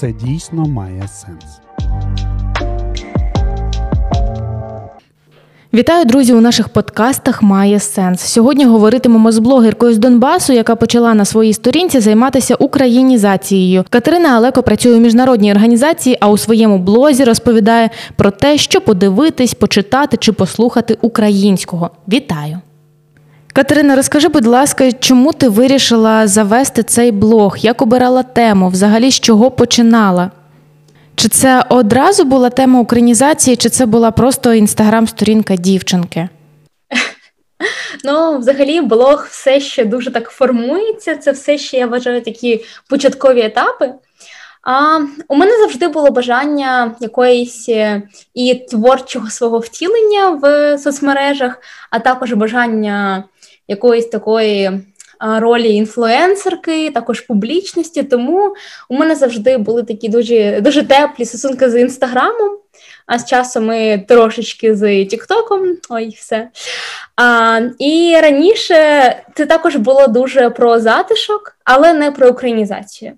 [0.00, 1.44] це дійсно має сенс.
[5.74, 6.34] Вітаю, друзі!
[6.34, 8.20] У наших подкастах має сенс.
[8.20, 13.84] Сьогодні говоритимемо з блогеркою з Донбасу, яка почала на своїй сторінці займатися українізацією.
[13.90, 19.54] Катерина Алеко працює у міжнародній організації, а у своєму блозі розповідає про те, що подивитись,
[19.54, 21.90] почитати чи послухати українського.
[22.08, 22.60] Вітаю!
[23.58, 27.56] Катерина, розкажи, будь ласка, чому ти вирішила завести цей блог?
[27.58, 28.68] Як обирала тему?
[28.68, 30.30] Взагалі з чого починала?
[31.14, 36.28] Чи це одразу була тема українізації, чи це була просто інстаграм-сторінка дівчинки?
[38.04, 41.16] Ну, взагалі, блог все ще дуже так формується.
[41.16, 43.92] Це все ще я вважаю такі початкові етапи.
[44.70, 48.02] А у мене завжди було бажання якоїсь е,
[48.34, 51.58] і творчого свого втілення в соцмережах,
[51.90, 53.24] а також бажання
[53.68, 54.80] якоїсь такої
[55.20, 58.02] ролі інфлюенсерки, також публічності.
[58.02, 58.54] Тому
[58.88, 62.58] у мене завжди були такі дуже дуже теплі стосунки з інстаграмом.
[63.08, 66.48] А з часом ми трошечки з Тіктоком, ой, все.
[67.16, 68.74] А, І раніше
[69.34, 73.12] це також було дуже про затишок, але не про українізацію.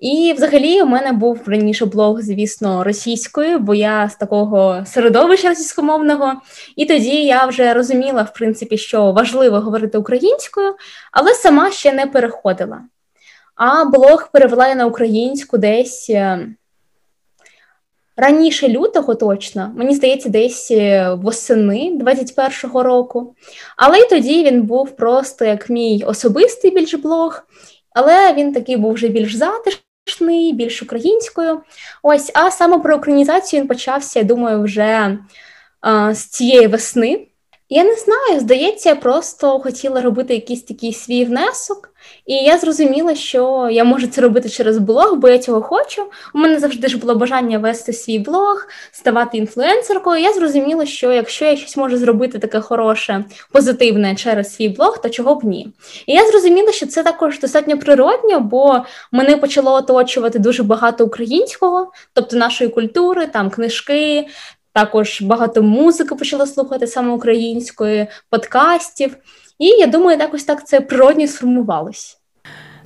[0.00, 6.32] І взагалі у мене був раніше блог, звісно, російською, бо я з такого середовища російськомовного.
[6.76, 10.74] І тоді я вже розуміла, в принципі, що важливо говорити українською,
[11.12, 12.80] але сама ще не переходила.
[13.54, 16.10] А блог перевела я на українську десь.
[18.16, 23.34] Раніше лютого точно, мені здається, десь е, восени 21-го року.
[23.76, 27.42] Але й тоді він був просто як мій особистий більш блог,
[27.94, 31.60] але він такий був вже більш затишний, більш українською.
[32.02, 35.18] Ось, а саме про українізацію він почався, я думаю, вже
[35.80, 37.26] а, з цієї весни.
[37.68, 41.88] Я не знаю, здається, я просто хотіла робити якийсь такий свій внесок,
[42.26, 46.02] і я зрозуміла, що я можу це робити через блог, бо я цього хочу.
[46.34, 50.22] У мене завжди ж було бажання вести свій блог, ставати інфлюенсеркою.
[50.22, 55.08] Я зрозуміла, що якщо я щось можу зробити таке хороше, позитивне через свій блог, то
[55.08, 55.68] чого б ні?
[56.06, 61.92] І я зрозуміла, що це також достатньо природньо, бо мене почало оточувати дуже багато українського,
[62.12, 64.26] тобто нашої культури, там книжки,
[64.72, 69.16] також багато музики почала слухати саме української, подкастів.
[69.58, 72.18] І я думаю, якось так це природньо сформувалось.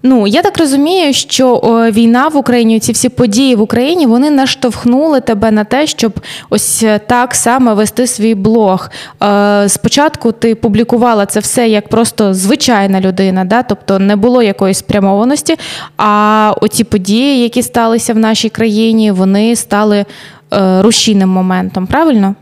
[0.03, 4.31] Ну, я так розумію, що о, війна в Україні, ці всі події в Україні, вони
[4.31, 6.13] наштовхнули тебе на те, щоб
[6.51, 8.91] ось так само вести свій блог.
[9.23, 13.63] Е, Спочатку ти публікувала це все як просто звичайна людина, да?
[13.63, 15.57] тобто не було якоїсь спрямованості.
[15.97, 20.05] А оці події, які сталися в нашій країні, вони стали
[20.53, 22.35] Е, рушійним моментом, правильно?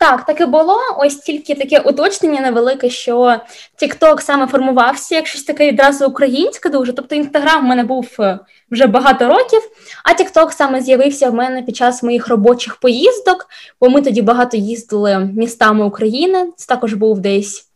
[0.00, 0.78] Так, так і було.
[0.98, 3.40] Ось тільки таке уточнення невелике, що
[3.82, 6.92] TikTok саме формувався як щось таке відразу українське дуже.
[6.92, 8.38] Тобто інстаграм в мене був е,
[8.70, 9.60] вже багато років,
[10.04, 13.48] а TikTok саме з'явився в мене під час моїх робочих поїздок,
[13.80, 16.52] бо ми тоді багато їздили містами України.
[16.56, 17.68] Це також був десь,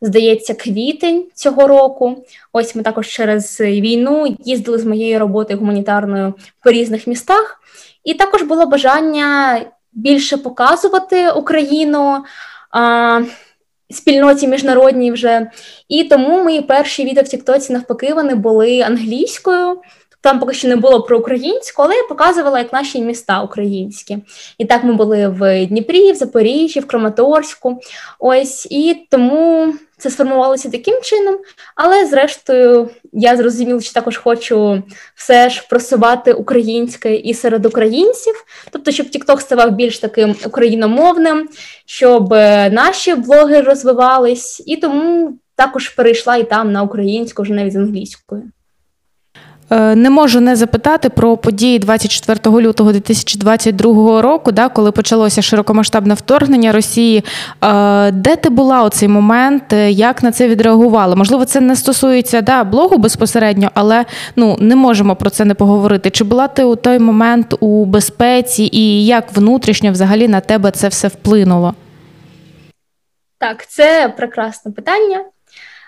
[0.00, 2.24] здається, квітень цього року.
[2.52, 7.60] Ось ми також через війну їздили з моєю роботою гуманітарною по різних містах.
[8.04, 9.60] І також було бажання
[9.92, 12.24] більше показувати Україну
[12.70, 13.22] а,
[13.90, 15.50] спільноті міжнародній вже.
[15.88, 19.80] І тому мої перші відео в Тіктоці навпаки вони були англійською.
[20.22, 24.18] Там поки що не було про українську, але я показувала як наші міста українські.
[24.58, 27.80] І так ми були в Дніпрі, в Запоріжжі, в Краматорську.
[28.18, 31.38] Ось і тому це сформувалося таким чином.
[31.74, 34.82] Але зрештою я зрозуміла, що також хочу
[35.14, 41.48] все ж просувати українське і серед українців, тобто, щоб TikTok ставав більш таким україномовним,
[41.86, 42.30] щоб
[42.70, 48.42] наші блоги розвивались, і тому також перейшла і там на українську, вже навіть з англійською.
[49.70, 56.14] Е, не можу не запитати про події 24 лютого 2022 року, да, коли почалося широкомасштабне
[56.14, 57.24] вторгнення Росії.
[57.64, 59.72] Е, де ти була у цей момент?
[59.88, 61.14] Як на це відреагувала?
[61.14, 64.04] Можливо, це не стосується да, блогу безпосередньо, але
[64.36, 66.10] ну не можемо про це не поговорити.
[66.10, 70.88] Чи була ти у той момент у безпеці, і як внутрішньо взагалі на тебе це
[70.88, 71.74] все вплинуло?
[73.38, 75.24] Так, це прекрасне питання.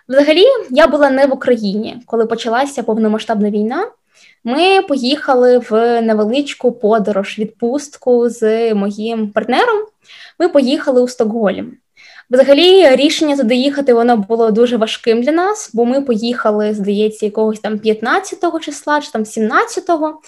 [0.09, 3.91] Взагалі, я була не в Україні, коли почалася повномасштабна війна.
[4.45, 9.87] Ми поїхали в невеличку подорож, відпустку з моїм партнером.
[10.39, 11.77] Ми поїхали у Стокгольм.
[12.33, 17.61] Взагалі, рішення туди їхати воно було дуже важким для нас, бо ми поїхали, здається, якогось
[17.61, 20.21] там 15-го числа чи там 17-го.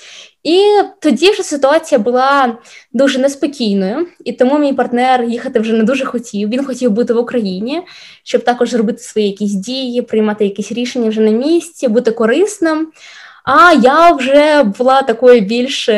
[0.42, 0.62] І
[1.00, 2.58] тоді вже ситуація була
[2.92, 6.48] дуже неспокійною, і тому мій партнер їхати вже не дуже хотів.
[6.48, 7.82] Він хотів бути в Україні,
[8.24, 12.88] щоб також робити свої якісь дії, приймати якісь рішення вже на місці, бути корисним.
[13.44, 15.88] А я вже була такою більш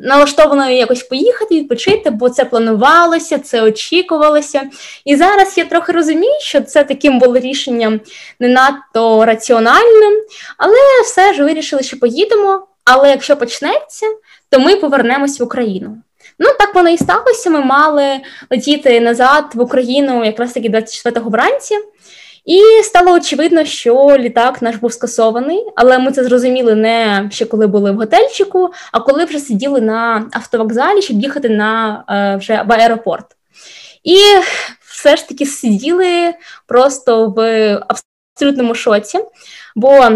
[0.00, 4.62] налаштованою якось поїхати, відпочити, бо це планувалося, це очікувалося.
[5.04, 8.00] І зараз я трохи розумію, що це таким було рішенням
[8.40, 10.12] не надто раціональним,
[10.56, 12.66] але все ж вирішили, що поїдемо.
[12.84, 14.06] Але якщо почнеться,
[14.50, 15.96] то ми повернемось в Україну.
[16.38, 17.50] Ну так воно і сталося.
[17.50, 18.20] Ми мали
[18.50, 21.74] летіти назад в Україну якраз таки 24-го вранці.
[22.44, 27.66] І стало очевидно, що літак наш був скасований, але ми це зрозуміли не ще коли
[27.66, 32.72] були в готельчику, а коли вже сиділи на автовокзалі, щоб їхати на е, вже в
[32.72, 33.26] аеропорт.
[34.02, 34.16] І
[34.86, 36.34] все ж таки сиділи
[36.66, 37.40] просто в
[38.36, 39.18] абсолютному шоці.
[39.76, 40.08] бо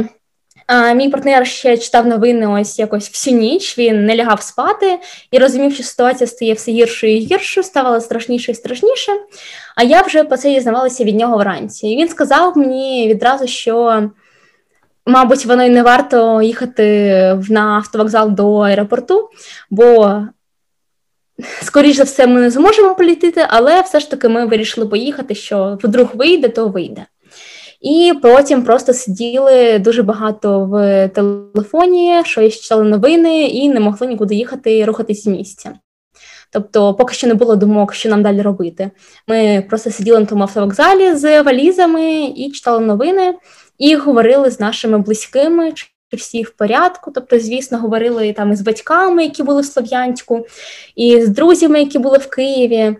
[0.94, 3.78] Мій партнер ще читав новини ось якось всю ніч.
[3.78, 4.98] Він не лягав спати
[5.30, 9.12] і розумів, що ситуація стає все гіршою і гіршою, ставала страшніше і страшніше.
[9.76, 11.88] А я вже по це дізнавалася від нього вранці.
[11.88, 14.02] І він сказав мені відразу, що,
[15.06, 16.84] мабуть, воно й не варто їхати
[17.48, 19.30] на автовокзал до аеропорту,
[19.70, 20.22] бо.
[21.62, 25.78] Скоріше за все, ми не зможемо політити, але все ж таки ми вирішили поїхати, що
[25.82, 27.06] вдруг вийде, то вийде.
[27.80, 34.34] І потім просто сиділи дуже багато в телефоні, щось читали новини і не могли нікуди
[34.34, 35.72] їхати рухатись з місця.
[36.50, 38.90] Тобто, поки що не було думок, що нам далі робити.
[39.26, 43.34] Ми просто сиділи на тому автовокзалі з валізами і читали новини,
[43.78, 47.10] і говорили з нашими близькими, чи всі в порядку.
[47.14, 50.46] Тобто, звісно, говорили там із батьками, які були в Слов'янську,
[50.96, 52.96] і з друзями, які були в Києві.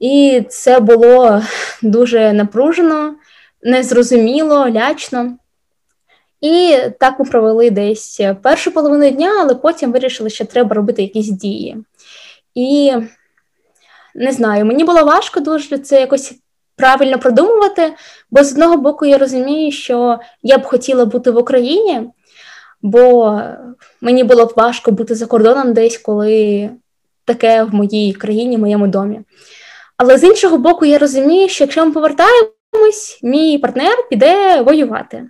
[0.00, 1.42] І це було
[1.82, 3.14] дуже напружено
[3.62, 5.36] незрозуміло, лячно.
[6.40, 11.28] І так ми провели десь першу половину дня, але потім вирішили, що треба робити якісь
[11.28, 11.76] дії.
[12.54, 12.92] І
[14.14, 16.34] не знаю, мені було важко дуже це якось
[16.76, 17.92] правильно продумувати,
[18.30, 22.10] бо з одного боку я розумію, що я б хотіла бути в Україні,
[22.82, 23.40] бо
[24.00, 26.70] мені було б важко бути за кордоном десь, коли
[27.24, 29.20] таке в моїй країні, в моєму домі.
[29.96, 32.48] Але з іншого боку, я розумію, що якщо ми повертаємо
[33.22, 35.24] мій партнер піде воювати.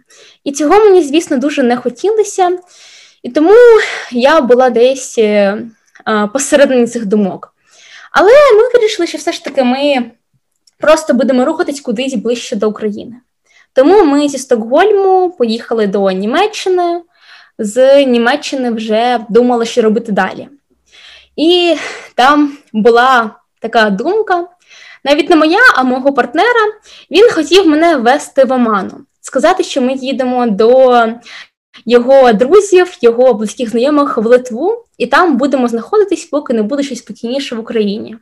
[0.44, 2.58] І цього мені, звісно, дуже не хотілося.
[3.22, 3.54] І тому
[4.10, 5.62] я була десь е,
[6.32, 7.54] посередині цих думок.
[8.12, 10.10] Але ми вирішили, що все ж таки ми
[10.78, 13.16] просто будемо рухатись кудись ближче до України.
[13.72, 17.02] Тому ми зі Стокгольму поїхали до Німеччини,
[17.58, 20.48] з Німеччини вже думали, що робити далі.
[21.36, 21.76] І
[22.14, 24.46] там була така думка,
[25.04, 26.72] навіть не моя, а мого партнера,
[27.10, 31.06] він хотів мене ввести в оману, сказати, що ми їдемо до
[31.86, 36.98] його друзів, його близьких знайомих в Литву, і там будемо знаходитись, поки не буде щось
[36.98, 38.16] спокійніше в Україні.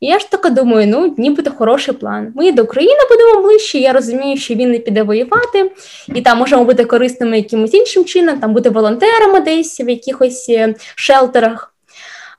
[0.00, 2.32] І я ж така думаю, ну нібито хороший план.
[2.34, 3.78] Ми до України будемо ближче.
[3.78, 5.72] Я розумію, що він не піде воювати,
[6.14, 10.74] і там можемо бути корисними якимось іншим чином, там бути волонтерами десь в якихось е,
[10.94, 11.71] шелтерах.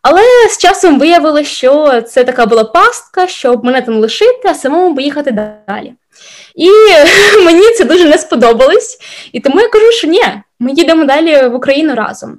[0.03, 4.95] Але з часом виявилося, що це така була пастка, щоб мене там лишити, а самому
[4.95, 5.31] поїхати
[5.67, 5.93] далі.
[6.55, 6.69] І
[7.45, 8.97] мені це дуже не сподобалось.
[9.31, 10.23] І тому я кажу, що ні,
[10.59, 12.37] ми їдемо далі в Україну разом.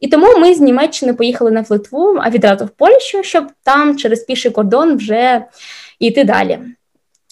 [0.00, 4.20] І тому ми з Німеччини поїхали на Литву, а відразу в Польщу, щоб там через
[4.20, 5.44] піший кордон вже
[5.98, 6.58] йти далі.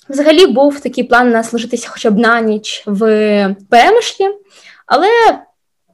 [0.09, 2.99] Взагалі був такий план нас лишитися хоча б на ніч в
[3.71, 4.29] Перемишлі,
[4.87, 5.09] але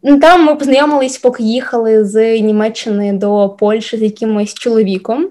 [0.02, 5.28] там ми познайомились, поки їхали з Німеччини до Польщі з якимось чоловіком.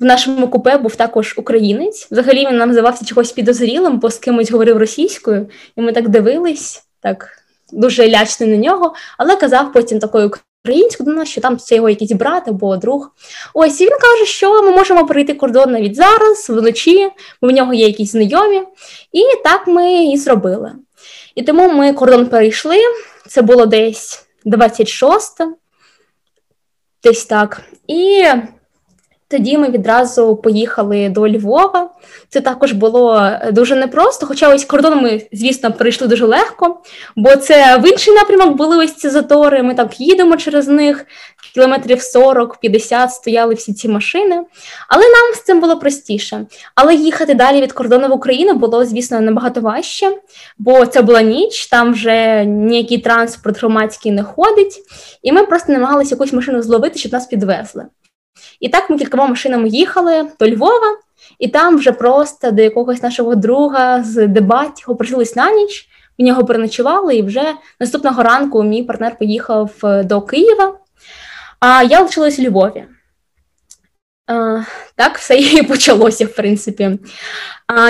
[0.00, 2.08] В нашому купе був також українець.
[2.10, 6.82] Взагалі він нам здавався чогось підозрілим, бо з кимось говорив російською, і ми так дивились,
[7.00, 7.28] так
[7.72, 10.30] дуже лячно на нього, але казав потім такою
[10.64, 13.10] українською нас, що там це його якийсь брат або друг.
[13.54, 17.10] Ось і він каже, що ми можемо перейти кордон навіть зараз, вночі,
[17.42, 18.62] бо в нього є якісь знайомі.
[19.12, 20.72] І так ми і зробили.
[21.34, 22.78] І тому ми кордон перейшли.
[23.28, 25.38] Це було десь 26,
[27.02, 27.62] десь так.
[27.86, 28.24] І
[29.28, 31.90] тоді ми відразу поїхали до Львова.
[32.28, 34.26] Це також було дуже непросто.
[34.26, 36.80] Хоча ось кордон ми, звісно, прийшли дуже легко,
[37.16, 39.62] бо це в інший напрямок були ось ці затори.
[39.62, 41.06] Ми так їдемо через них,
[41.54, 44.44] кілометрів 40-50 стояли всі ці машини.
[44.88, 46.46] Але нам з цим було простіше.
[46.74, 50.16] Але їхати далі від кордону в Україну було, звісно, набагато важче,
[50.58, 54.82] бо це була ніч, там вже ніякий транспорт громадський не ходить,
[55.22, 57.86] і ми просто намагалися якусь машину зловити, щоб нас підвезли.
[58.60, 60.98] І так ми кількома машинами їхали до Львова,
[61.38, 65.88] і там вже просто до якогось нашого друга з дебатів опрились на ніч.
[66.18, 70.74] В нього переночували, і вже наступного ранку мій партнер поїхав е, до Києва,
[71.60, 72.84] а я лишилась у Львові.
[74.96, 76.98] Так, все і почалося, в принципі.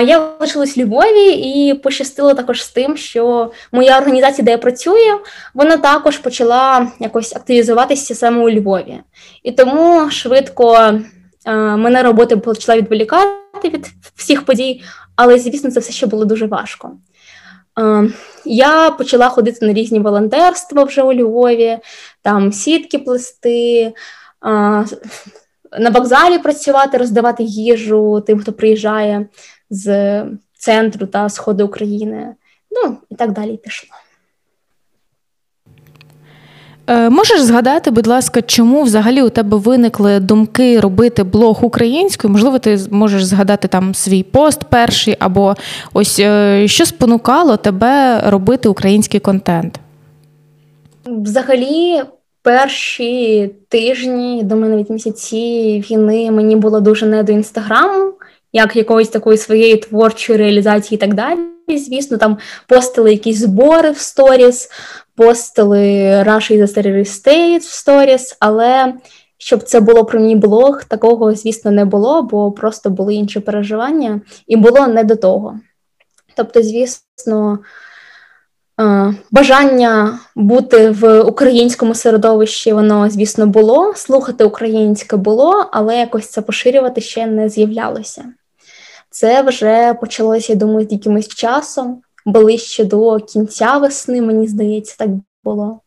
[0.05, 5.19] Я лишилась у Львові і пощастило також з тим, що моя організація, де я працюю,
[5.53, 8.99] вона також почала якось активізуватися саме у Львові.
[9.43, 10.99] І тому швидко
[11.53, 14.83] мене робота почала відволікати від всіх подій,
[15.15, 16.91] але, звісно, це все ще було дуже важко.
[18.45, 21.77] Я почала ходити на різні волонтерства вже у Львові,
[22.21, 23.93] там сітки плести
[25.79, 29.27] на вокзалі працювати, роздавати їжу тим, хто приїжджає
[29.69, 30.23] з
[30.57, 32.35] центру та сходу України.
[32.71, 33.89] Ну і так далі пішло.
[36.89, 42.31] Е, можеш згадати, будь ласка, чому взагалі у тебе виникли думки робити блог українською?
[42.31, 45.55] Можливо, ти можеш згадати там свій пост перший, або
[45.93, 49.79] ось е, що спонукало тебе робити український контент?
[51.05, 52.03] Взагалі,
[52.47, 58.13] перші тижні, мене навіть місяці війни мені було дуже не до інстаграму,
[58.53, 61.39] як якоїсь такої своєї творчої реалізації і так далі.
[61.77, 62.37] Звісно, там
[62.67, 64.69] постили якісь збори в сторіс,
[65.15, 65.79] постили
[66.23, 68.93] Russia is a terrorist state в сторіс, але
[69.37, 74.21] щоб це було про мій блог, такого, звісно, не було, бо просто були інші переживання,
[74.47, 75.59] і було не до того.
[76.35, 77.59] Тобто, звісно,
[79.31, 83.93] Бажання бути в українському середовищі, воно, звісно, було.
[83.95, 88.25] Слухати українське було, але якось це поширювати ще не з'являлося.
[89.09, 95.09] Це вже почалося, я думаю, з якимось часом, ближче до кінця весни, мені здається, так
[95.43, 95.79] було.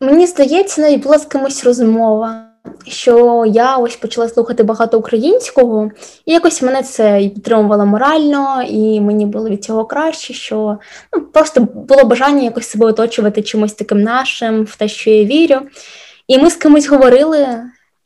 [0.00, 2.53] Мені здається, навіть була з кимось розмова
[2.86, 5.90] що я ось почала слухати багато українського,
[6.26, 10.78] і якось мене це і підтримувало морально, і мені було від цього краще, що
[11.16, 15.60] ну, просто було бажання якось себе оточувати чимось таким нашим, в те, що я вірю.
[16.28, 17.46] І ми з кимось говорили,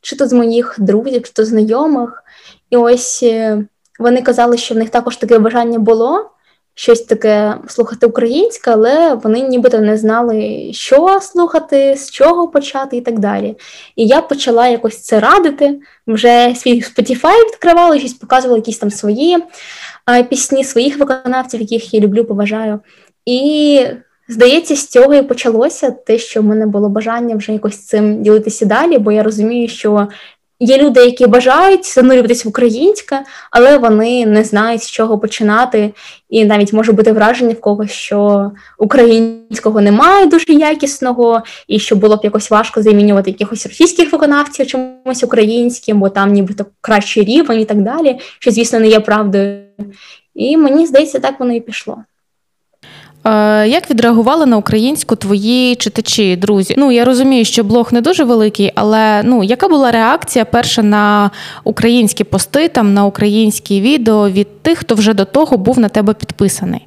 [0.00, 2.25] чи то з моїх друзів, чи то знайомих,
[2.70, 3.64] і ось е,
[3.99, 6.30] вони казали, що в них також таке бажання було
[6.78, 13.00] щось таке слухати українське, але вони нібито не знали, що слухати, з чого почати і
[13.00, 13.56] так далі.
[13.97, 15.80] І я почала якось це радити.
[16.06, 19.37] Вже свій Spotify відкривала, щось показувала якісь там свої
[20.04, 22.80] а, пісні, своїх виконавців, яких я люблю, поважаю.
[23.26, 23.80] І
[24.28, 28.66] здається, з цього і почалося те, що в мене було бажання вже якось цим ділитися
[28.66, 30.08] далі, бо я розумію, що
[30.61, 35.95] Є люди, які бажають занурюватись в українське, але вони не знають, з чого починати,
[36.29, 42.17] і навіть може бути враження в когось, що українського немає дуже якісного, і що було
[42.17, 47.65] б якось важко замінювати якихось російських виконавців чомусь українським, бо там нібито кращий рівень і
[47.65, 49.62] так далі, що, звісно, не є правдою.
[50.35, 52.05] І мені здається, так воно і пішло.
[53.25, 56.75] Е, як відреагували на українську твої читачі, друзі?
[56.79, 61.31] Ну я розумію, що блог не дуже великий, але ну яка була реакція перша на
[61.65, 66.15] українські пости, там на українські відео від тих, хто вже до того був на тебе
[66.15, 66.87] підписаний?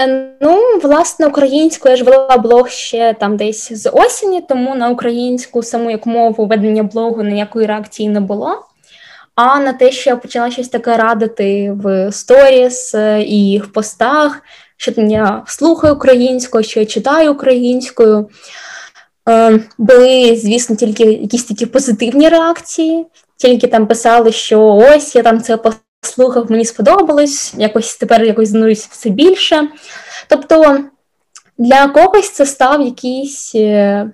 [0.00, 4.88] Е, ну, власне, українську я ж вела блог ще там десь з осені, тому на
[4.88, 8.62] українську саму як мову ведення блогу ніякої реакції не було.
[9.34, 14.42] А на те, що я почала щось таке радити в сторіс е, і в постах,
[14.82, 18.28] що я слухаю українською, що я читаю українською.
[19.28, 25.42] Е, були, звісно, тільки якісь такі позитивні реакції, тільки там писали, що ось я там
[25.42, 25.58] це
[26.02, 29.68] послухав, мені сподобалось, якось тепер якось занурюсь все більше.
[30.28, 30.84] Тобто
[31.58, 34.10] для когось це став якийсь е,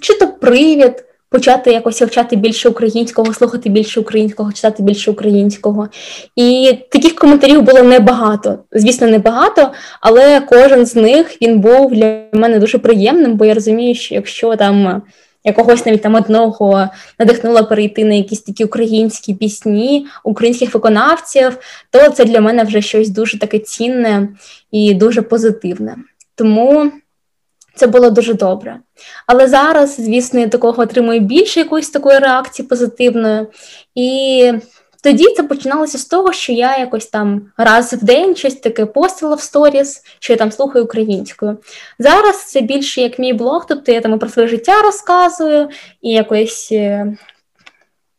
[0.00, 5.88] чи то привід почати якось вивчати більше українського, слухати більше українського, читати більше українського.
[6.36, 8.58] І таких коментарів було небагато.
[8.72, 13.94] Звісно, небагато, але кожен з них він був для мене дуже приємним, бо я розумію,
[13.94, 15.02] що якщо там.
[15.44, 21.58] Якогось навіть там одного надихнула перейти на якісь такі українські пісні, українських виконавців,
[21.90, 24.28] то це для мене вже щось дуже таке цінне
[24.72, 25.96] і дуже позитивне.
[26.34, 26.92] Тому
[27.74, 28.80] це було дуже добре.
[29.26, 33.46] Але зараз, звісно, я такого отримую більше якоїсь такої реакції позитивної.
[33.94, 34.52] І
[35.02, 39.34] тоді це починалося з того, що я якось там раз в день щось таке постила
[39.34, 41.58] в сторіс, що я там слухаю українською.
[41.98, 45.68] Зараз це більше як мій блог, тобто я там про своє життя розказую
[46.02, 47.16] і якось е,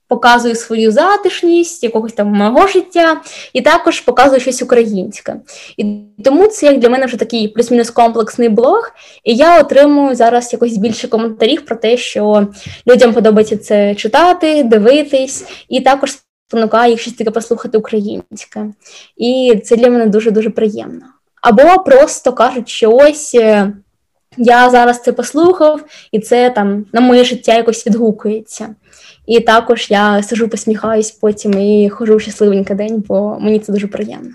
[0.08, 3.22] показую свою затишність, якогось там мого життя,
[3.54, 5.36] і також показую щось українське.
[5.78, 8.92] І тому це як для мене вже такий плюс-мінус комплексний блог.
[9.24, 12.48] І я отримую зараз якось більше коментарів про те, що
[12.88, 16.18] людям подобається це читати, дивитись, і також
[16.48, 18.66] спонукає їх щось таке послухати українське.
[19.18, 21.06] І це для мене дуже дуже приємно.
[21.42, 23.36] Або просто кажуть, що ось.
[23.36, 23.74] Е,
[24.38, 28.76] я зараз це послухав, і це там на моє життя якось відгукується.
[29.26, 34.32] І також я сижу, посміхаюсь потім і хожу щасливенький день, бо мені це дуже приємно.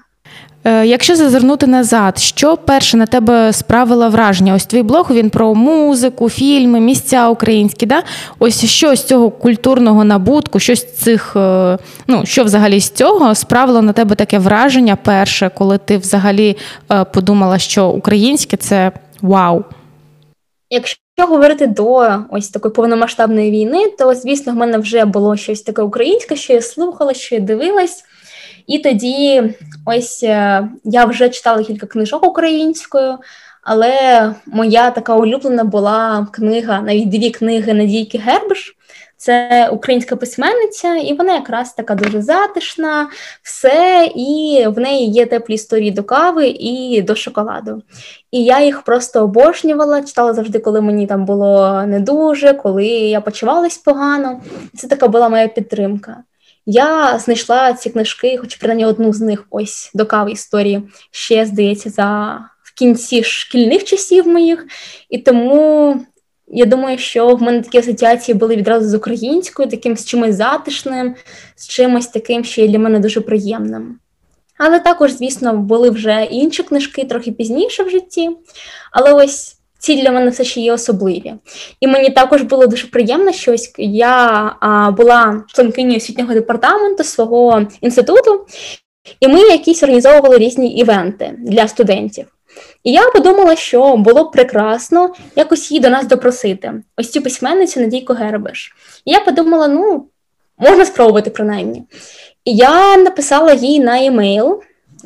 [0.64, 4.54] Е, якщо зазирнути назад, що перше на тебе справило враження?
[4.54, 7.86] Ось твій блог він про музику, фільми, місця українські.
[7.86, 8.02] Да?
[8.38, 13.34] Ось що з цього культурного набутку, що з цих, е, ну що взагалі з цього
[13.34, 16.56] справило на тебе таке враження перше, коли ти взагалі
[16.92, 18.92] е, подумала, що українське це
[19.22, 19.64] вау.
[20.70, 25.82] Якщо говорити до ось такої повномасштабної війни, то звісно в мене вже було щось таке
[25.82, 28.04] українське, що я слухала, що я дивилась.
[28.66, 29.42] І тоді
[29.86, 33.18] ось е, я вже читала кілька книжок українською,
[33.62, 38.77] але моя така улюблена була книга, навіть дві книги Надійки Гербиш.
[39.20, 43.08] Це українська письменниця, і вона якраз така дуже затишна,
[43.42, 47.82] все, і в неї є теплі історії до кави і до шоколаду.
[48.30, 53.20] І я їх просто обожнювала, читала завжди, коли мені там було не дуже, коли я
[53.20, 54.40] почувалась погано.
[54.76, 56.16] Це така була моя підтримка.
[56.66, 61.90] Я знайшла ці книжки, хоч принаймні одну з них ось до кави історії, ще здається,
[61.90, 64.66] за в кінці шкільних часів моїх,
[65.10, 65.96] і тому
[66.50, 71.14] я думаю, що в мене такі асоціації були відразу з українською, таким з чимось затишним,
[71.56, 73.98] з чимось таким, що є для мене дуже приємним.
[74.58, 78.30] Але також, звісно, були вже інші книжки трохи пізніше в житті.
[78.92, 81.34] Але ось ці для мене все ще є особливі.
[81.80, 87.66] І мені також було дуже приємно, що ось я а, була членкиною освітнього департаменту свого
[87.80, 88.46] інституту,
[89.20, 92.37] і ми якісь організовували різні івенти для студентів.
[92.84, 97.80] І я подумала, що було б прекрасно якось її до нас допросити, ось цю письменницю
[97.80, 98.76] Надійку Гербиш.
[99.04, 100.06] І я подумала, ну,
[100.58, 101.82] можна спробувати принаймні.
[102.44, 104.62] І я написала їй на емейл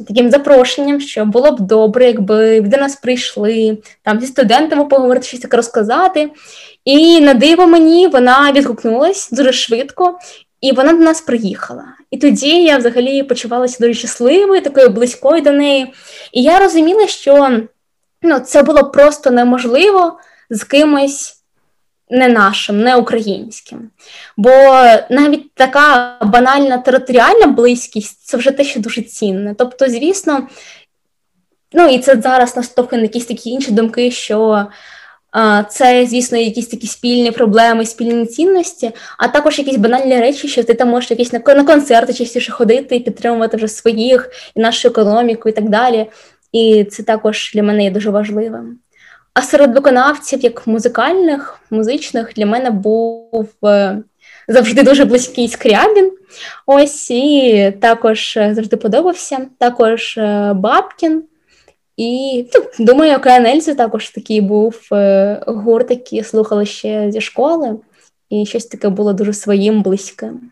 [0.09, 5.41] таким запрошенням, що було б добре, якби до нас прийшли, там зі студентами поговорити, щось
[5.41, 6.31] таке розказати.
[6.85, 10.19] І на диво мені вона відгукнулась дуже швидко,
[10.61, 11.85] і вона до нас приїхала.
[12.13, 15.93] І тоді я взагалі почувалася дуже щасливою, такою близькою до неї.
[16.33, 17.61] І я розуміла, що
[18.23, 20.19] ну, це було просто неможливо
[20.51, 21.37] з кимось
[22.11, 23.91] не нашим, не українським.
[24.37, 24.51] Бо
[25.11, 29.55] навіть така банальна територіальна близькість це вже те, що дуже цінне.
[29.59, 30.49] Тобто, звісно,
[31.73, 34.67] ну і це зараз наштовхує на якісь такі інші думки, що.
[35.71, 40.75] Це, звісно, якісь такі спільні проблеми, спільні цінності, а також якісь банальні речі, що ти
[40.75, 45.53] там можеш якісь на концерти частіше ходити і підтримувати вже своїх і нашу економіку, і
[45.53, 46.07] так далі.
[46.53, 48.79] І це також для мене є дуже важливим.
[49.35, 53.99] А серед виконавців, як музикальних, музичних, для мене був е,
[54.49, 56.13] завжди дуже близький скрябін.
[56.67, 59.39] Ось і також е, завжди подобався.
[59.59, 61.23] Також е, Бабкін.
[62.03, 63.13] І ну, думаю,
[63.47, 64.89] Ельзи також такий був
[65.47, 67.79] гурт, який слухали ще зі школи,
[68.31, 70.51] і щось таке було дуже своїм близьким.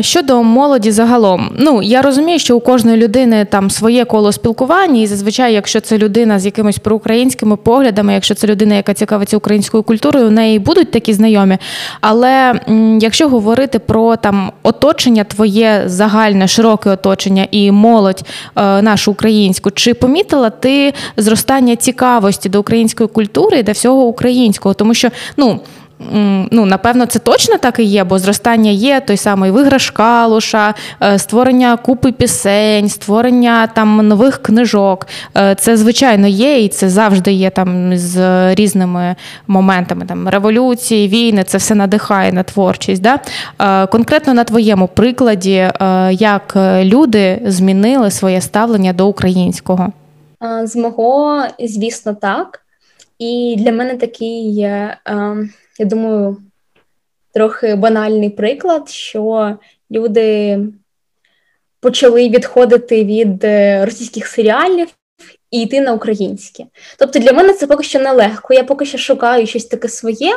[0.00, 5.06] Щодо молоді загалом, ну я розумію, що у кожної людини там своє коло спілкування, і
[5.06, 10.26] зазвичай, якщо це людина з якимись проукраїнськими поглядами, якщо це людина, яка цікавиться українською культурою,
[10.26, 11.58] у неї будуть такі знайомі.
[12.00, 12.60] Але
[13.00, 18.22] якщо говорити про там оточення, твоє загальне, широке оточення і молодь
[18.56, 24.74] е, нашу українську, чи помітила ти зростання цікавості до української культури і до всього українського?
[24.74, 25.60] Тому що ну
[26.50, 31.18] ну, напевно, це точно так і є, бо зростання є той самий виграш калуша, е,
[31.18, 35.06] створення купи пісень, створення там нових книжок.
[35.36, 41.44] Е, це звичайно є, і це завжди є там з різними моментами там революції, війни.
[41.44, 43.02] Це все надихає на творчість.
[43.02, 43.20] Да?
[43.60, 45.70] Е, конкретно на твоєму прикладі,
[46.10, 49.92] як люди змінили своє ставлення до українського?
[50.64, 52.60] З мого, звісно, так.
[53.18, 54.60] І для мене такий.
[55.04, 56.36] Ем, я думаю,
[57.34, 59.56] трохи банальний приклад, що
[59.90, 60.58] люди
[61.80, 64.88] почали відходити від е, російських серіалів
[65.50, 66.64] і йти на українське.
[66.98, 68.54] Тобто для мене це поки що нелегко.
[68.54, 70.32] Я поки що шукаю щось таке своє,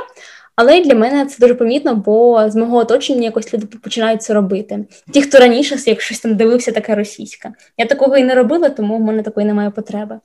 [0.55, 4.85] але для мене це дуже помітно, бо з мого оточення якось люди починають це робити.
[5.13, 7.51] Ті, хто раніше як щось там дивився, таке російське.
[7.77, 10.19] Я такого і не робила, тому в мене такої немає потреби.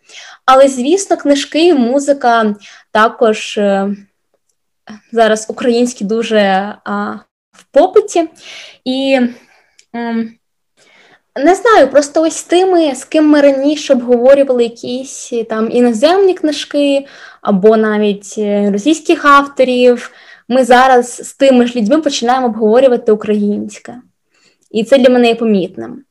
[0.44, 2.55] Але, звісно, книжки, музика
[2.92, 3.59] також.
[5.12, 6.38] Зараз українські дуже
[6.85, 7.14] а,
[7.53, 8.29] в попиті.
[8.85, 9.20] І
[9.94, 10.35] м,
[11.37, 17.07] не знаю, просто ось тими, з ким ми раніше обговорювали якісь там іноземні книжки
[17.42, 20.11] або навіть е, російських авторів.
[20.49, 23.94] Ми зараз з тими ж людьми починаємо обговорювати українське.
[24.70, 26.05] І це для мене є помітним.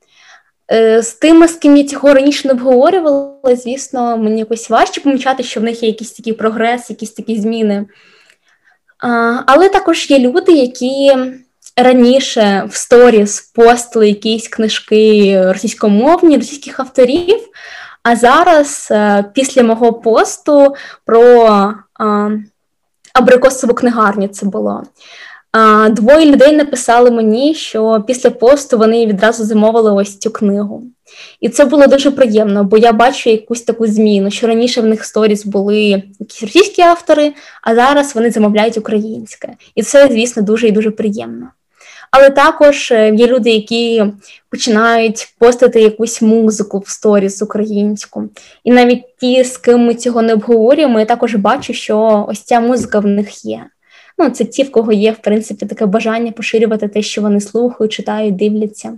[0.71, 5.43] Е, з тими, з ким я цього раніше не обговорювала, звісно, мені якось важче помічати,
[5.43, 7.85] що в них є якийсь такий прогрес, якісь такі зміни.
[9.45, 11.13] Але також є люди, які
[11.77, 17.39] раніше в сторіс постили якісь книжки російськомовні, російських авторів.
[18.03, 21.73] А зараз, е, після мого посту про
[23.13, 24.83] абрикосову книгарню, це було.
[25.89, 30.83] Двоє людей написали мені, що після посту вони відразу замовили ось цю книгу.
[31.39, 35.05] І це було дуже приємно, бо я бачу якусь таку зміну, що раніше в них
[35.05, 39.49] сторіс були якісь російські автори, а зараз вони замовляють українське.
[39.75, 41.47] І це, звісно, дуже і дуже приємно.
[42.11, 44.03] Але також е, є люди, які
[44.49, 48.29] починають постити якусь музику в сторіс українську.
[48.63, 52.59] І навіть ті, з ким ми цього не обговорюємо, я також бачу, що ось ця
[52.59, 53.65] музика в них є.
[54.17, 57.93] Ну, це ті, в кого є, в принципі, таке бажання поширювати те, що вони слухають,
[57.93, 58.93] читають, дивляться.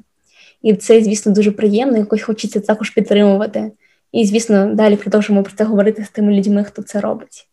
[0.65, 3.71] І це, звісно, дуже приємно, якось хочеться також підтримувати.
[4.11, 7.47] І, звісно, далі продовжуємо про це говорити з тими людьми, хто це робить.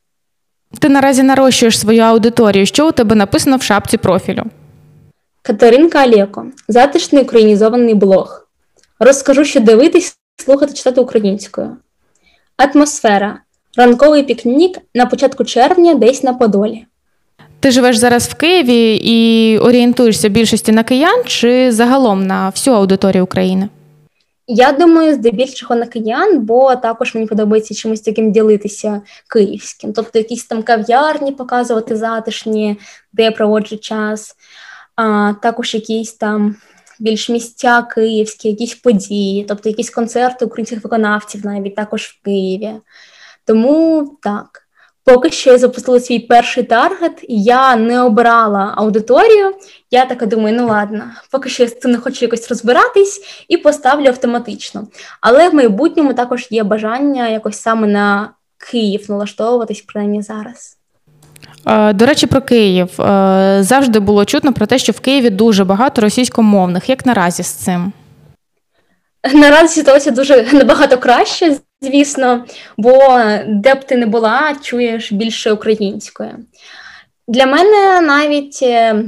[0.78, 2.66] Ти наразі нарощуєш свою аудиторію.
[2.66, 4.42] Що у тебе написано в шапці профілю?
[5.42, 6.46] Катеринка Алеко.
[6.68, 8.48] Затишний українізований блог.
[8.98, 11.76] Розкажу, що дивитись, слухати, читати українською.
[12.56, 13.38] Атмосфера.
[13.76, 16.86] Ранковий пікнік на початку червня десь на Подолі.
[17.62, 23.24] Ти живеш зараз в Києві і орієнтуєшся більшості на киян чи загалом на всю аудиторію
[23.24, 23.68] України?
[24.46, 29.92] Я думаю, здебільшого на киян, бо також мені подобається чимось таким ділитися київським.
[29.92, 32.76] Тобто якісь там кав'ярні показувати затишні,
[33.12, 34.36] де я проводжу час,
[34.96, 36.56] а також якісь там
[37.00, 42.70] більш місця київські, якісь події, тобто якісь концерти українських виконавців навіть також в Києві.
[43.46, 44.61] Тому так.
[45.04, 49.54] Поки що я запустила свій перший таргет, і я не обирала аудиторію.
[49.90, 53.56] Я така думаю, ну ладно, поки що я з цим не хочу якось розбиратись і
[53.56, 54.86] поставлю автоматично.
[55.20, 58.30] Але в майбутньому також є бажання якось саме на
[58.70, 60.78] Київ налаштовуватись, принаймні зараз.
[61.94, 62.88] До речі, про Київ
[63.60, 66.88] завжди було чутно про те, що в Києві дуже багато російськомовних.
[66.88, 67.92] Як наразі з цим?
[69.34, 72.44] Наразі ситуація дуже набагато краще звісно,
[72.76, 76.30] бо де б ти не була, чуєш більше української.
[77.28, 79.04] Для мене навіть е,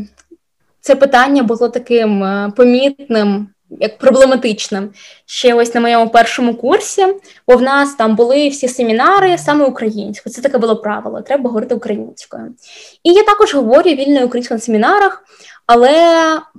[0.81, 3.49] це питання було таким е, помітним.
[3.81, 4.91] Як проблематичним
[5.27, 7.07] ще ось на моєму першому курсі,
[7.49, 10.35] бо в нас там були всі семінари саме українською.
[10.35, 12.55] Це таке було правило, треба говорити українською.
[13.03, 15.25] І я також говорю вільною українською на семінарах,
[15.67, 15.93] але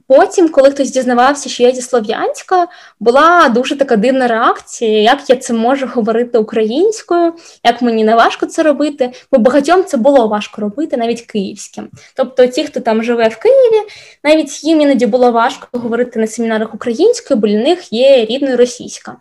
[0.08, 2.68] потім, коли хтось дізнавався, що я зі Слов'янська,
[3.00, 8.46] була дуже така дивна реакція, як я це можу говорити українською, як мені не важко
[8.46, 11.90] це робити, бо багатьом це було важко робити, навіть київським.
[12.16, 13.88] Тобто, ті, хто там живе в Києві,
[14.24, 19.16] навіть їм іноді було важко говорити на семінарах українською, бо для них є рідною російська.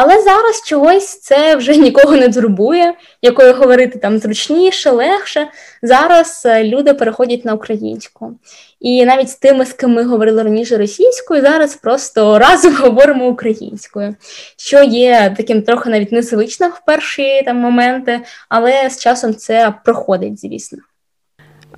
[0.00, 5.48] Але зараз чогось це вже нікого не турбує, якою говорити там зручніше, легше.
[5.82, 8.34] Зараз е, люди переходять на українську.
[8.80, 14.14] І навіть з тими, з ким ми говорили раніше російською, зараз просто разом говоримо українською,
[14.56, 20.40] що є таким трохи навіть незвичним в перші там моменти, але з часом це проходить,
[20.40, 20.78] звісно.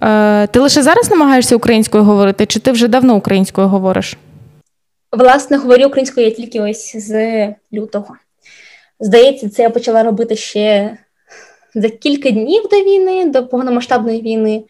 [0.02, 4.16] Е, Ти лише зараз намагаєшся українською говорити, чи ти вже давно українською говориш?
[5.12, 8.16] Власне, говорю українською я тільки ось з лютого.
[9.00, 10.96] Здається, це я почала робити ще
[11.74, 14.62] за кілька днів до війни, до повномасштабної війни.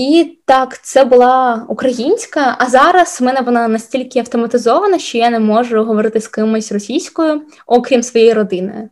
[0.00, 5.38] І так, це була українська, а зараз в мене вона настільки автоматизована, що я не
[5.38, 8.88] можу говорити з кимось російською, окрім своєї родини.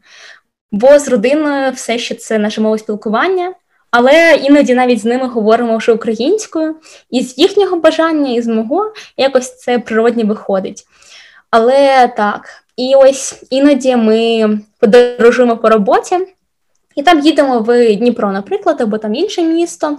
[0.73, 3.55] Бо з родиною все ще це наше мове спілкування.
[3.91, 6.77] Але іноді навіть з ними говоримо вже українською,
[7.11, 10.85] і з їхнього бажання, і з мого якось це природні виходить.
[11.51, 14.49] Але так, і ось іноді ми
[14.81, 16.17] подорожуємо по роботі,
[16.97, 19.99] і там їдемо в Дніпро, наприклад, або там інше місто,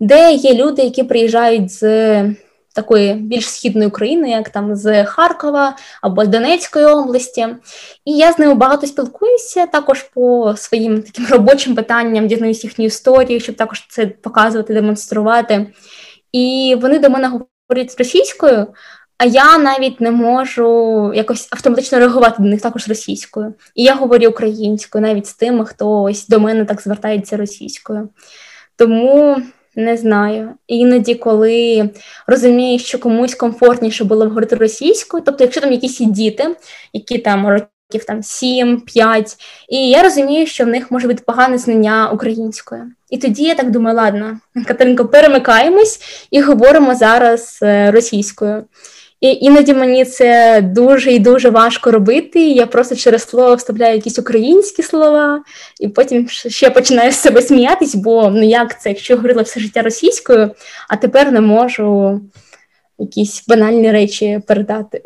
[0.00, 1.84] де є люди, які приїжджають з
[2.74, 7.48] такої більш східної України, як там з Харкова або з Донецької області.
[8.04, 13.40] І я з ними багато спілкуюся, також по своїм таким робочим питанням, дізнаюсь їхню історію,
[13.40, 15.66] щоб також це показувати, демонструвати.
[16.32, 18.66] І вони до мене говорять російською.
[19.18, 23.54] А я навіть не можу якось автоматично реагувати до них також російською.
[23.74, 28.08] І я говорю українською, навіть з тими, хто ось до мене так звертається російською.
[28.76, 29.42] Тому
[29.76, 30.50] не знаю.
[30.66, 31.90] Іноді, коли
[32.26, 36.56] розумієш, що комусь комфортніше було говорити російською, тобто, якщо там якісь діти,
[36.92, 39.36] які там років там 7-5,
[39.68, 42.82] і я розумію, що в них може бути погане знання українською.
[43.10, 48.64] І тоді я так думаю, ладно, Катеринко, перемикаємось і говоримо зараз е, російською.
[49.24, 52.40] І іноді мені це дуже і дуже важко робити.
[52.40, 55.42] Я просто через слово вставляю якісь українські слова,
[55.80, 59.82] і потім ще починаю з себе сміятись, бо ну як це, якщо говорила все життя
[59.82, 60.50] російською,
[60.88, 62.20] а тепер не можу
[62.98, 65.02] якісь банальні речі передати.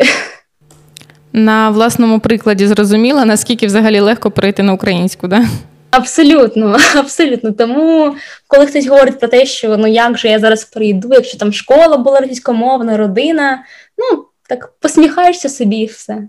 [1.32, 5.44] На власному прикладі зрозуміла, наскільки взагалі легко перейти на українську, да?
[5.90, 7.52] Абсолютно, абсолютно.
[7.52, 11.52] Тому, коли хтось говорить про те, що ну як же я зараз прийду, якщо там
[11.52, 13.64] школа була російськомовна, родина,
[13.98, 16.28] ну так посміхаєшся собі і все.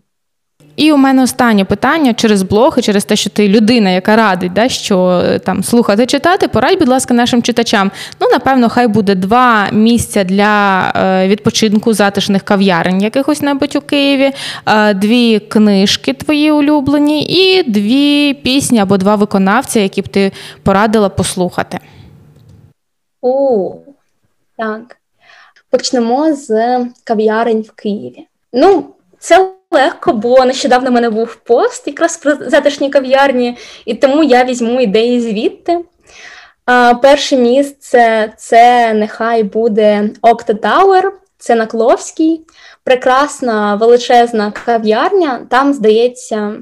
[0.80, 4.54] І у мене останнє питання через блог і через те, що ти людина, яка радить,
[4.54, 7.92] да, що е, там слухати, читати, порадь, будь ласка, нашим читачам.
[8.22, 14.32] Ну, напевно, хай буде два місця для е, відпочинку затишних кав'ярень, якихось небудь у Києві,
[14.66, 20.32] е, дві книжки твої улюблені, і дві пісні або два виконавця, які б ти
[20.64, 21.80] порадила послухати.
[23.22, 23.76] О,
[24.58, 24.98] так.
[25.70, 28.28] Почнемо з кав'ярень в Києві.
[28.54, 28.86] Ну,
[29.20, 34.44] це легко, бо нещодавно в мене був пост якраз про затишні кав'ярні, і тому я
[34.44, 35.80] візьму ідеї звідти.
[37.02, 42.42] Перше місце це нехай буде Окта Тауер, це на Кловській.
[42.84, 45.48] Прекрасна величезна кав'ярня.
[45.50, 46.54] Там, здається,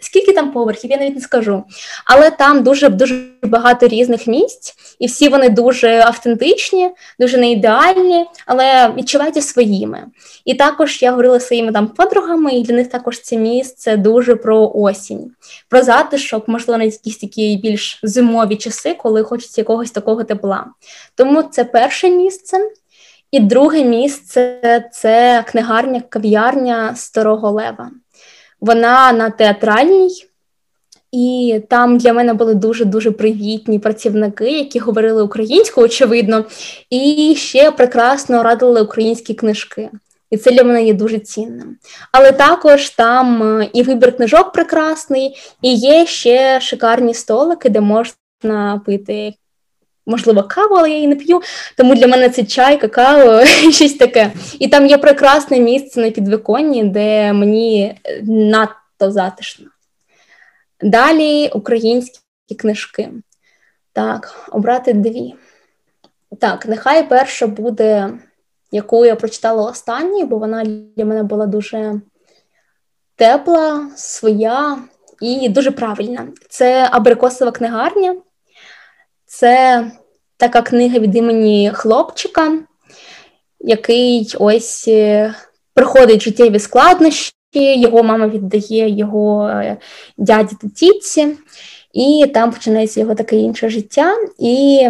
[0.00, 1.64] Скільки там поверхів, я навіть не скажу.
[2.04, 8.26] Але там дуже дуже багато різних місць, і всі вони дуже автентичні, дуже не ідеальні,
[8.46, 10.06] але відчувайте своїми.
[10.44, 14.72] І також я говорила своїми там подругами, і для них також це місце дуже про
[14.74, 15.30] осінь,
[15.68, 20.66] про затишок, можливо, на якісь такі більш зимові часи, коли хочеться якогось такого тепла.
[21.14, 22.58] Тому це перше місце.
[23.30, 24.60] І друге місце
[24.92, 27.90] це книгарня, кав'ярня Старого Лева.
[28.66, 30.26] Вона на театральній,
[31.12, 36.44] і там для мене були дуже-дуже привітні працівники, які говорили українською, очевидно,
[36.90, 39.90] і ще прекрасно радили українські книжки.
[40.30, 41.76] І це для мене є дуже цінним.
[42.12, 48.82] Але також там е, і вибір книжок прекрасний, і є ще шикарні столики, де можна
[48.86, 49.34] пити
[50.06, 51.40] можливо, каву, але я її не п'ю.
[51.76, 54.32] Тому для мене це чай, какао, щось таке.
[54.58, 59.66] І там є прекрасне місце на підвиконні, де мені е, надто затишно.
[60.80, 62.20] Далі українські
[62.58, 63.08] книжки.
[63.92, 65.34] Так, обрати дві.
[66.40, 68.10] Так, нехай перша буде,
[68.70, 70.64] яку я прочитала останній, бо вона
[70.96, 72.00] для мене була дуже
[73.16, 74.78] тепла, своя
[75.20, 76.28] і дуже правильна.
[76.48, 78.16] Це Абрикосова книгарня.
[79.38, 79.84] Це
[80.36, 82.52] така книга від імені хлопчика,
[83.60, 85.34] який ось е,
[85.74, 89.76] проходить життєві складнощі, його мама віддає його е,
[90.18, 91.36] дяді та тітці,
[91.92, 94.14] і там починається його таке інше життя.
[94.38, 94.88] І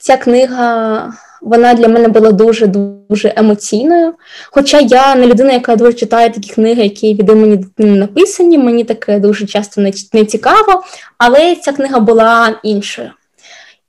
[0.00, 1.12] ця книга.
[1.42, 4.14] Вона для мене була дуже дуже емоційною.
[4.50, 8.84] Хоча я не людина, яка дуже читає такі книги, які від імені дитини написані, мені
[8.84, 9.80] таке дуже часто
[10.12, 10.82] не цікаво,
[11.18, 13.10] але ця книга була іншою.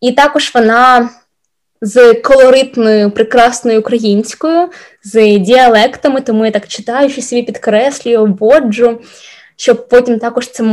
[0.01, 1.09] І також вона
[1.81, 4.69] з колоритною, прекрасною українською,
[5.03, 9.01] з діалектами, тому я так читаю, що собі підкреслюю, обводжу,
[9.55, 10.63] щоб потім також це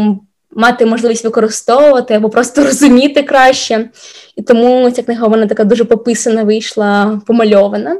[0.50, 3.90] мати можливість використовувати або просто розуміти краще.
[4.37, 7.96] І тому ця книга вона така дуже пописана, вийшла, помальована.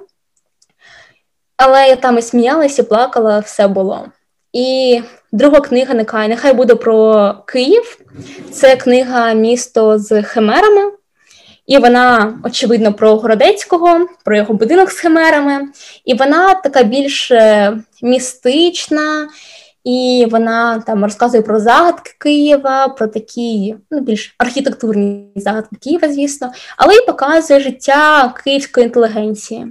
[1.57, 4.07] Але я там і сміялася, і плакала, все було.
[4.53, 5.01] І
[5.33, 7.99] друга книга нехай нехай буде про Київ.
[8.53, 10.93] Це книга Місто з химерами.
[11.67, 15.69] І вона, очевидно, про Городецького, про його будинок з химерами.
[16.05, 17.73] І вона така більш е,
[18.03, 19.29] містична,
[19.85, 26.53] і вона там розказує про загадки Києва, про такі ну, більш архітектурні загадки Києва, звісно,
[26.77, 29.67] але й показує життя київської інтелігенції.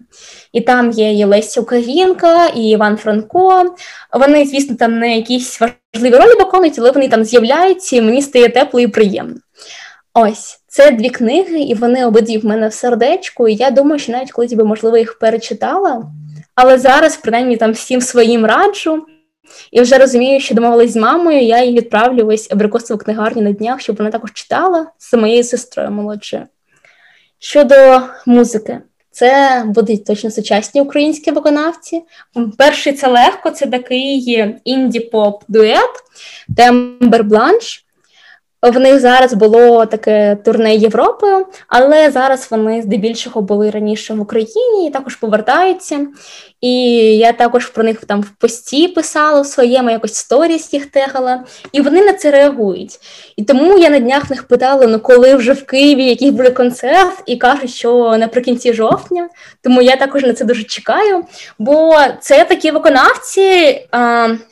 [0.53, 3.75] І там є і Леся Українка, і Іван Франко.
[4.13, 8.49] Вони, звісно, там не якісь важливі ролі виконують, але вони там з'являються, і мені стає
[8.49, 9.35] тепло і приємно.
[10.13, 10.60] Ось.
[10.73, 13.47] Це дві книги, і вони обидві в мене в сердечку.
[13.47, 16.03] І я думаю, що навіть колись би, можливо, їх перечитала.
[16.55, 19.05] Але зараз, принаймні, там всім своїм раджу.
[19.71, 23.81] І вже розумію, що домовилась з мамою, я їй відправлю ось абрикосову книгарню на днях,
[23.81, 26.43] щоб вона також читала з моєю сестрою молодшою.
[27.39, 28.79] Щодо музики,
[29.11, 32.03] це будуть точно сучасні українські виконавці.
[32.57, 36.03] Перший це легко, це такий інді-поп дует
[36.57, 37.80] Тембер Бланш.
[38.61, 44.87] В них зараз було таке турне Європою, але зараз вони здебільшого були раніше в Україні
[44.87, 46.07] і також повертаються.
[46.61, 46.73] І
[47.17, 51.81] я також про них там в пості писала в своєму, якось сторіс їх тегала, і
[51.81, 52.99] вони на це реагують.
[53.35, 57.23] І тому я на днях них питала, ну коли вже в Києві якийсь буде концерт,
[57.25, 59.29] і кажуть, що наприкінці жовтня.
[59.61, 61.23] Тому я також на це дуже чекаю.
[61.59, 63.79] Бо це такі виконавці,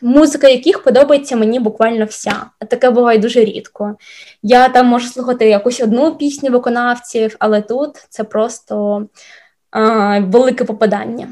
[0.01, 2.35] музика яких подобається мені буквально вся.
[2.59, 3.95] А таке буває дуже рідко.
[4.43, 9.05] Я там можу слухати якусь одну пісню виконавців, але тут це просто
[10.19, 11.27] велике попадання.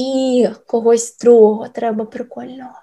[0.00, 2.74] І когось другого треба прикольного.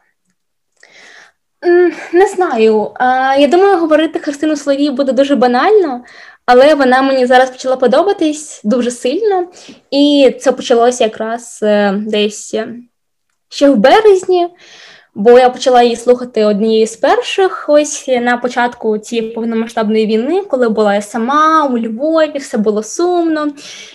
[2.13, 2.91] Не знаю.
[3.39, 6.03] Я думаю, говорити Христину Словій буде дуже банально,
[6.45, 9.47] але вона мені зараз почала подобатись дуже сильно,
[9.91, 12.55] і це почалося якраз е, десь
[13.49, 14.49] ще в березні
[15.17, 20.69] бо я почала її слухати однією з перших, ось на початку цієї повномасштабної війни, коли
[20.69, 23.47] була я сама у Львові, все було сумно.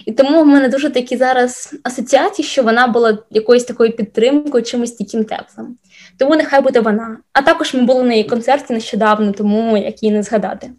[0.07, 4.93] І тому в мене дуже такі зараз асоціації, що вона була якоюсь такою підтримкою, чимось
[4.93, 5.77] таким теплим.
[6.19, 7.17] Тому нехай буде вона.
[7.33, 10.71] А також ми були на її концерті нещодавно, тому як її не згадати.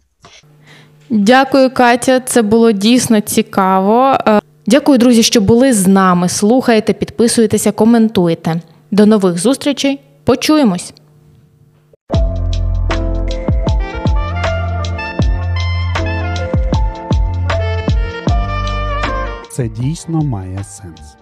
[1.10, 2.20] Дякую, Катя.
[2.20, 4.18] Це було дійсно цікаво.
[4.26, 6.28] Е, дякую, друзі, що були з нами.
[6.28, 8.60] Слухайте, підписуйтеся, коментуйте.
[8.90, 10.00] До нових зустрічей.
[10.24, 10.94] Почуємось!
[19.50, 21.16] Це дійсно має сенс.